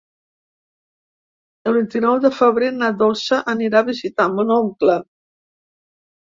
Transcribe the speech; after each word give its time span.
El 1.71 1.75
vint-i-nou 1.75 2.17
de 2.25 2.33
febrer 2.39 2.73
na 2.79 2.91
Dolça 3.03 3.41
anirà 3.55 3.85
a 3.85 3.89
visitar 3.93 4.29
mon 4.41 4.59
oncle. 4.59 5.01